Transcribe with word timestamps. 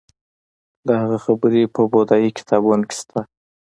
د 0.87 0.89
هغه 1.01 1.17
خبرې 1.25 1.63
په 1.75 1.81
بودايي 1.91 2.29
کتابونو 2.37 2.83
کې 2.89 2.95
شته 2.99 3.19